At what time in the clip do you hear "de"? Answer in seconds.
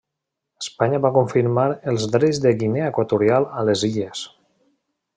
2.47-2.57